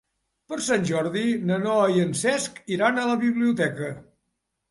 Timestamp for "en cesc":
2.05-2.57